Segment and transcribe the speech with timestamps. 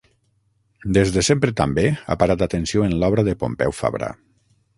[0.97, 4.11] Des de sempre també, ha parat atenció en l'obra de Pompeu Fabra.